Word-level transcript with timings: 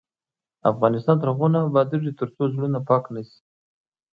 افغانستان 0.71 1.15
تر 1.21 1.27
هغو 1.31 1.47
نه 1.53 1.59
ابادیږي، 1.69 2.11
ترڅو 2.19 2.43
زړونه 2.53 2.79
پاک 2.89 3.03
نشي. 3.13 3.39